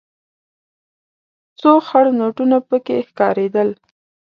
څو 1.59 1.71
خړ 1.87 2.05
نوټونه 2.19 2.57
پکې 2.67 2.97
ښکارېدل. 3.07 3.69